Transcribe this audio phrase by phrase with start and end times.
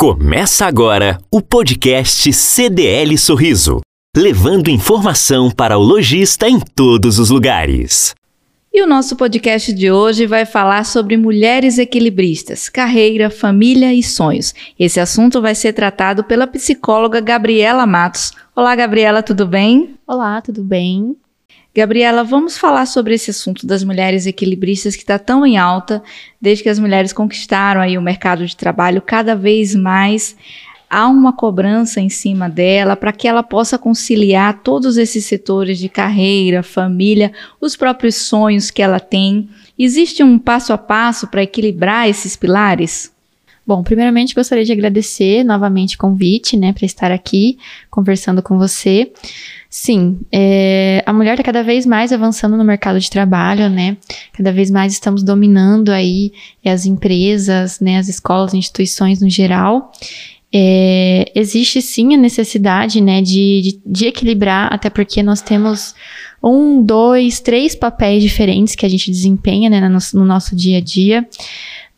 [0.00, 3.82] Começa agora o podcast CDL Sorriso,
[4.16, 8.14] levando informação para o lojista em todos os lugares.
[8.72, 14.54] E o nosso podcast de hoje vai falar sobre mulheres equilibristas, carreira, família e sonhos.
[14.78, 18.32] Esse assunto vai ser tratado pela psicóloga Gabriela Matos.
[18.56, 19.96] Olá, Gabriela, tudo bem?
[20.06, 21.14] Olá, tudo bem?
[21.74, 26.02] Gabriela, vamos falar sobre esse assunto das mulheres equilibristas que está tão em alta
[26.40, 30.36] desde que as mulheres conquistaram aí o mercado de trabalho cada vez mais
[30.90, 35.88] há uma cobrança em cima dela para que ela possa conciliar todos esses setores de
[35.88, 39.48] carreira, família, os próprios sonhos que ela tem.
[39.78, 43.12] Existe um passo a passo para equilibrar esses pilares?
[43.64, 47.56] Bom, primeiramente gostaria de agradecer novamente o convite, né, para estar aqui
[47.88, 49.12] conversando com você.
[49.72, 53.96] Sim, é, a mulher está cada vez mais avançando no mercado de trabalho, né?
[54.32, 56.32] Cada vez mais estamos dominando aí
[56.66, 59.92] as empresas, né, as escolas, instituições no geral.
[60.52, 65.94] É, existe sim a necessidade, né, de, de, de equilibrar, até porque nós temos
[66.42, 70.80] um, dois, três papéis diferentes que a gente desempenha, né, no, no nosso dia a
[70.80, 71.24] dia.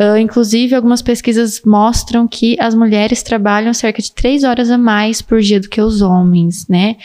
[0.00, 5.20] Uh, inclusive, algumas pesquisas mostram que as mulheres trabalham cerca de três horas a mais
[5.20, 6.96] por dia do que os homens, né?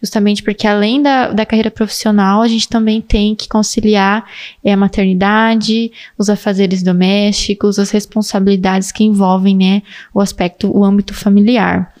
[0.00, 4.24] Justamente porque além da, da carreira profissional, a gente também tem que conciliar
[4.62, 9.82] é, a maternidade, os afazeres domésticos, as responsabilidades que envolvem, né,
[10.14, 11.92] o aspecto, o âmbito familiar.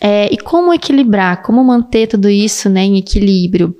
[0.00, 3.76] É, e como equilibrar, como manter tudo isso né, em equilíbrio?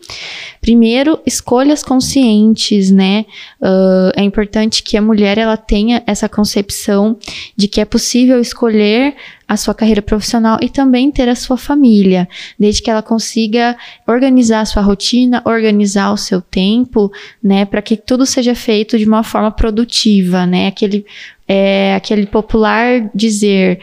[0.64, 3.26] Primeiro, escolhas conscientes, né?
[3.60, 7.18] Uh, é importante que a mulher ela tenha essa concepção
[7.54, 9.14] de que é possível escolher
[9.46, 12.26] a sua carreira profissional e também ter a sua família,
[12.58, 17.12] desde que ela consiga organizar a sua rotina, organizar o seu tempo,
[17.42, 20.68] né, para que tudo seja feito de uma forma produtiva, né?
[20.68, 21.04] Aquele
[21.46, 23.80] é, aquele popular dizer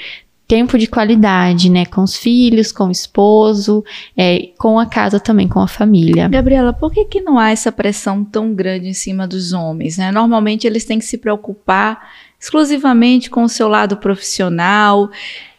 [0.52, 1.86] tempo de qualidade, né?
[1.86, 3.86] Com os filhos, com o esposo,
[4.18, 6.28] é, com a casa também, com a família.
[6.28, 9.98] Gabriela, por que, que não há essa pressão tão grande em cima dos homens?
[9.98, 10.12] Né?
[10.12, 12.06] Normalmente eles têm que se preocupar
[12.38, 15.10] exclusivamente com o seu lado profissional,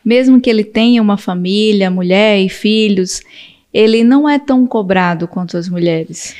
[0.04, 3.22] mesmo que ele tenha uma família, mulher e filhos,
[3.72, 6.36] ele não é tão cobrado quanto as mulheres.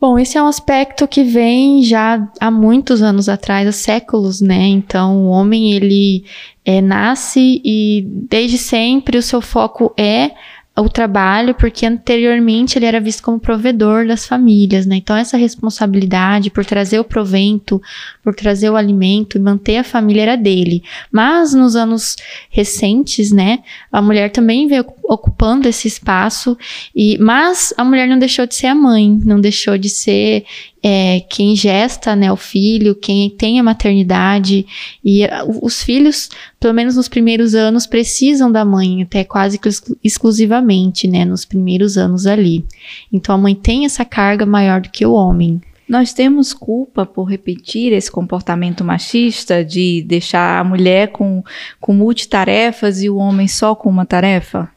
[0.00, 4.66] Bom, esse é um aspecto que vem já há muitos anos atrás, há séculos, né?
[4.66, 6.24] Então, o homem ele
[6.64, 10.32] é, nasce e desde sempre o seu foco é
[10.76, 14.96] o trabalho, porque anteriormente ele era visto como provedor das famílias, né?
[14.96, 17.80] Então essa responsabilidade por trazer o provento,
[18.24, 20.82] por trazer o alimento e manter a família era dele.
[21.12, 22.16] Mas nos anos
[22.50, 23.60] recentes, né,
[23.92, 26.58] a mulher também veio ocupando esse espaço
[26.94, 30.44] e mas a mulher não deixou de ser a mãe, não deixou de ser
[30.86, 34.66] é, quem gesta né, o filho, quem tem a maternidade.
[35.02, 35.28] E uh,
[35.62, 36.28] os filhos,
[36.60, 39.58] pelo menos nos primeiros anos, precisam da mãe, até quase
[40.04, 42.66] exclusivamente, né, nos primeiros anos ali.
[43.10, 45.58] Então a mãe tem essa carga maior do que o homem.
[45.88, 51.42] Nós temos culpa por repetir esse comportamento machista de deixar a mulher com,
[51.80, 54.68] com multitarefas e o homem só com uma tarefa?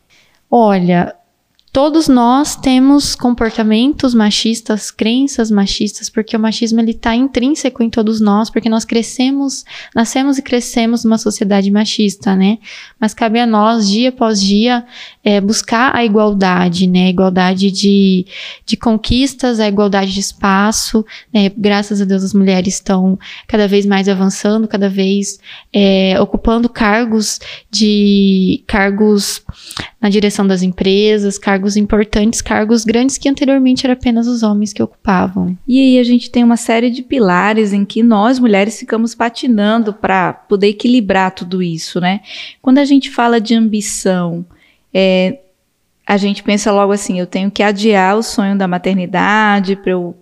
[0.49, 1.13] Olha,
[1.77, 8.19] todos nós temos comportamentos machistas, crenças machistas, porque o machismo ele está intrínseco em todos
[8.19, 12.57] nós, porque nós crescemos, nascemos e crescemos numa sociedade machista, né?
[12.99, 14.83] Mas cabe a nós, dia após dia,
[15.27, 17.07] é, buscar a igualdade, né?
[17.07, 18.25] A igualdade de,
[18.65, 21.51] de conquistas, a igualdade de espaço, né?
[21.57, 25.37] Graças a Deus as mulheres estão cada vez mais avançando, cada vez
[25.73, 29.43] é, ocupando cargos de cargos
[29.99, 34.81] na direção das empresas, cargos importantes, cargos grandes que anteriormente era apenas os homens que
[34.81, 35.57] ocupavam.
[35.67, 39.91] E aí a gente tem uma série de pilares em que nós mulheres ficamos patinando
[39.91, 42.21] para poder equilibrar tudo isso, né?
[42.61, 44.45] Quando a gente fala de ambição,
[44.99, 45.41] é,
[46.07, 50.17] a gente pensa logo assim: eu tenho que adiar o sonho da maternidade para eu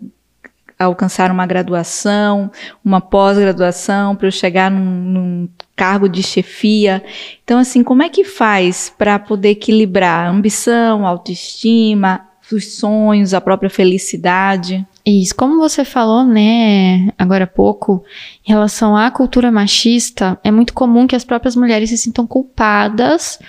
[0.77, 2.51] alcançar uma graduação,
[2.83, 7.01] uma pós-graduação, para eu chegar num, num, cargo de chefia.
[7.41, 13.33] Então, assim, como é que faz para poder equilibrar a ambição, a autoestima, os sonhos,
[13.33, 14.85] a própria felicidade?
[15.05, 18.03] Isso, como você falou, né, agora há pouco,
[18.45, 23.39] em relação à cultura machista, é muito comum que as próprias mulheres se sintam culpadas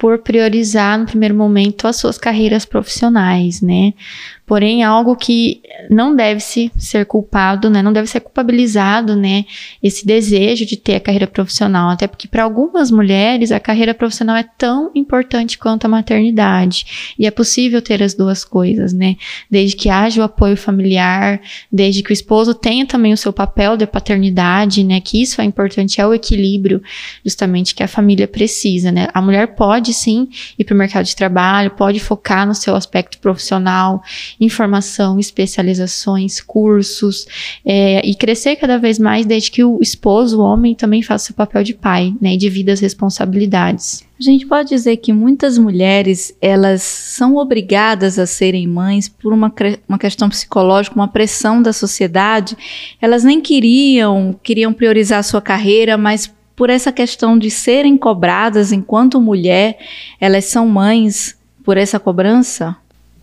[0.00, 3.92] por priorizar no primeiro momento as suas carreiras profissionais, né?
[4.50, 7.82] Porém algo que não deve se ser culpado, né?
[7.82, 9.44] Não deve ser culpabilizado, né?
[9.80, 14.34] Esse desejo de ter a carreira profissional, até porque para algumas mulheres a carreira profissional
[14.34, 19.14] é tão importante quanto a maternidade e é possível ter as duas coisas, né?
[19.48, 23.76] Desde que haja o apoio familiar, desde que o esposo tenha também o seu papel
[23.76, 25.00] de paternidade, né?
[25.00, 26.82] Que isso é importante, é o equilíbrio
[27.24, 29.06] justamente que a família precisa, né?
[29.14, 33.16] A mulher pode sim ir para o mercado de trabalho, pode focar no seu aspecto
[33.20, 34.02] profissional,
[34.40, 37.26] informação, especializações, cursos,
[37.64, 41.34] é, e crescer cada vez mais desde que o esposo, o homem, também faça o
[41.34, 42.34] papel de pai, né?
[42.34, 44.08] E divida responsabilidades.
[44.18, 49.52] A gente pode dizer que muitas mulheres elas são obrigadas a serem mães por uma,
[49.88, 52.56] uma questão psicológica, uma pressão da sociedade.
[53.00, 58.72] Elas nem queriam, queriam priorizar a sua carreira, mas por essa questão de serem cobradas
[58.72, 59.78] enquanto mulher,
[60.20, 62.76] elas são mães por essa cobrança?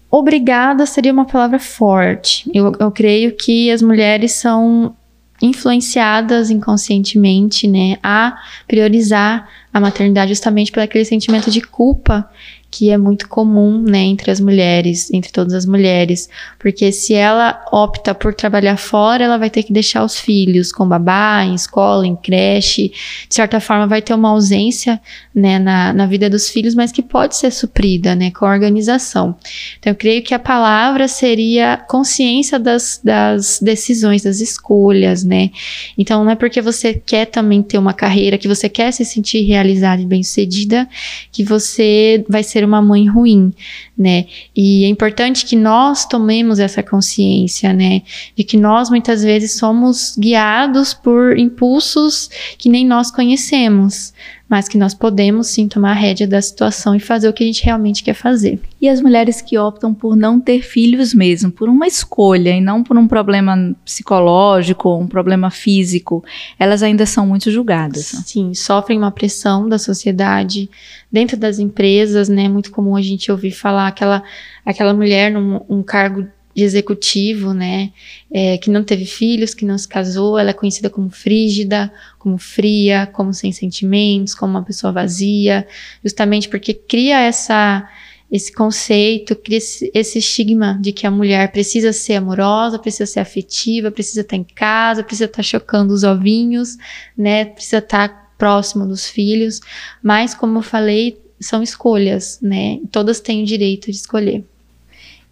[0.09, 2.49] Obrigada seria uma palavra forte.
[2.53, 4.95] Eu, eu creio que as mulheres são
[5.41, 8.37] influenciadas inconscientemente, né, a
[8.67, 12.27] priorizar a maternidade justamente por aquele sentimento de culpa
[12.69, 16.29] que é muito comum, né, entre as mulheres, entre todas as mulheres,
[16.59, 20.87] porque se ela opta por trabalhar fora, ela vai ter que deixar os filhos com
[20.87, 22.91] babá, em escola, em creche,
[23.27, 24.99] de certa forma vai ter uma ausência,
[25.33, 29.35] né, na, na vida dos filhos, mas que pode ser suprida, né, com a organização.
[29.79, 35.51] Então, eu creio que a palavra seria consciência das, das decisões, das escolhas, né,
[35.97, 39.43] então não é porque você quer também ter uma carreira, que você quer se sentir
[39.43, 40.87] realizada e bem-sucedida,
[41.31, 43.53] que você vai ser ser uma mãe ruim,
[43.95, 44.25] né?
[44.55, 48.01] E é importante que nós tomemos essa consciência, né?
[48.35, 54.11] De que nós muitas vezes somos guiados por impulsos que nem nós conhecemos,
[54.49, 57.47] mas que nós podemos sim tomar a rédea da situação e fazer o que a
[57.47, 58.59] gente realmente quer fazer.
[58.79, 62.83] E as mulheres que optam por não ter filhos mesmo, por uma escolha e não
[62.83, 66.23] por um problema psicológico ou um problema físico,
[66.57, 68.05] elas ainda são muito julgadas.
[68.25, 70.69] Sim, sofrem uma pressão da sociedade,
[71.11, 72.45] dentro das empresas, né?
[72.45, 74.23] É muito comum a gente ouvir falar aquela,
[74.65, 76.25] aquela mulher num um cargo
[76.57, 77.91] de executivo, né,
[78.31, 82.39] é, que não teve filhos, que não se casou, ela é conhecida como frígida, como
[82.39, 85.67] fria, como sem sentimentos, como uma pessoa vazia,
[86.03, 87.87] justamente porque cria essa
[88.29, 93.21] esse conceito, cria esse, esse estigma de que a mulher precisa ser amorosa, precisa ser
[93.21, 96.75] afetiva, precisa estar em casa, precisa estar chocando os ovinhos,
[97.15, 99.61] né, precisa estar próximo dos filhos,
[100.03, 102.79] mas como eu falei, são escolhas, né?
[102.91, 104.43] Todas têm o direito de escolher.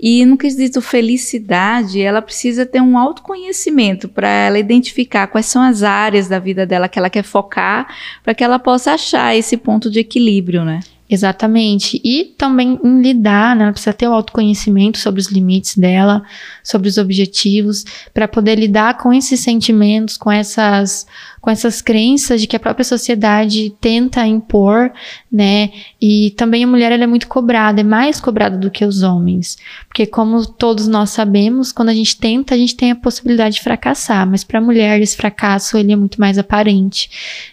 [0.08, 5.82] E no quesito felicidade, ela precisa ter um autoconhecimento para ela identificar quais são as
[5.82, 7.88] áreas da vida dela que ela quer focar,
[8.24, 10.82] para que ela possa achar esse ponto de equilíbrio, né?
[11.08, 12.02] Exatamente.
[12.04, 13.64] E também em lidar, né?
[13.64, 16.24] Ela precisa ter o autoconhecimento sobre os limites dela,
[16.64, 21.06] sobre os objetivos, para poder lidar com esses sentimentos, com essas
[21.46, 24.92] com essas crenças de que a própria sociedade tenta impor,
[25.32, 25.70] né?
[26.02, 29.56] E também a mulher ela é muito cobrada, é mais cobrada do que os homens.
[29.88, 33.62] Porque como todos nós sabemos, quando a gente tenta, a gente tem a possibilidade de
[33.62, 37.12] fracassar, mas para a mulher esse fracasso ele é muito mais aparente,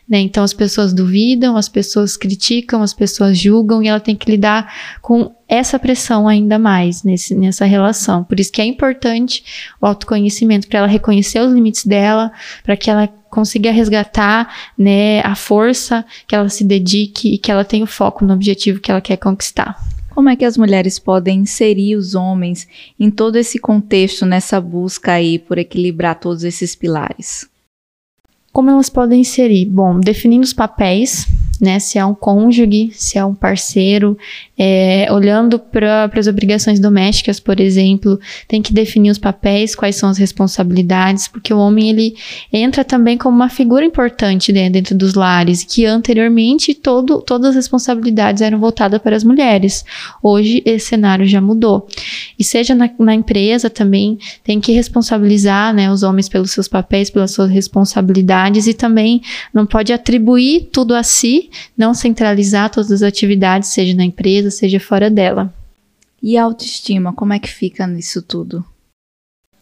[0.08, 0.20] né?
[0.20, 4.72] Então as pessoas duvidam, as pessoas criticam, as pessoas julgam e ela tem que lidar
[5.00, 8.24] com essa pressão ainda mais nesse, nessa relação.
[8.24, 9.44] Por isso que é importante
[9.80, 15.34] o autoconhecimento para ela reconhecer os limites dela, para que ela consiga resgatar, né, a
[15.34, 19.00] força, que ela se dedique e que ela tenha o foco no objetivo que ela
[19.00, 19.78] quer conquistar.
[20.14, 22.68] Como é que as mulheres podem inserir os homens
[23.00, 27.48] em todo esse contexto, nessa busca aí por equilibrar todos esses pilares?
[28.52, 29.64] Como elas podem inserir?
[29.64, 31.26] Bom, definindo os papéis,
[31.62, 31.78] né?
[31.78, 34.18] Se é um cônjuge, se é um parceiro,
[34.58, 40.08] é, olhando para as obrigações domésticas, por exemplo, tem que definir os papéis, quais são
[40.08, 42.16] as responsabilidades, porque o homem ele
[42.52, 47.54] entra também como uma figura importante né, dentro dos lares, que anteriormente todo, todas as
[47.54, 49.84] responsabilidades eram voltadas para as mulheres.
[50.20, 51.86] Hoje esse cenário já mudou.
[52.36, 57.08] E seja na, na empresa também tem que responsabilizar né, os homens pelos seus papéis,
[57.08, 59.22] pelas suas responsabilidades e também
[59.54, 64.80] não pode atribuir tudo a si não centralizar todas as atividades, seja na empresa, seja
[64.80, 65.52] fora dela.
[66.22, 68.64] E a autoestima, como é que fica nisso tudo?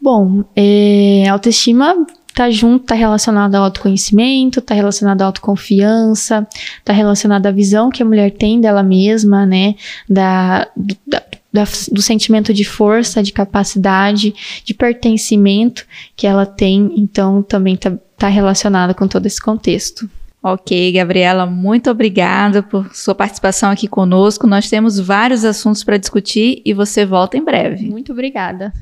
[0.01, 6.47] Bom, é, autoestima tá junto, tá relacionado ao autoconhecimento, tá relacionado à autoconfiança,
[6.85, 9.75] tá relacionado à visão que a mulher tem dela mesma, né?
[10.09, 15.85] Da, da, da, do sentimento de força, de capacidade, de pertencimento
[16.17, 20.09] que ela tem, então também tá, tá relacionada com todo esse contexto.
[20.43, 24.47] Ok, Gabriela, muito obrigada por sua participação aqui conosco.
[24.47, 27.87] Nós temos vários assuntos para discutir e você volta em breve.
[27.91, 28.73] Muito obrigada.